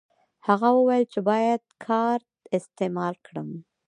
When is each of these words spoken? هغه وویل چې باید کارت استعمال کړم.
هغه 0.47 0.69
وویل 0.77 1.05
چې 1.13 1.19
باید 1.29 1.61
کارت 1.85 2.25
استعمال 2.57 3.13
کړم. 3.27 3.49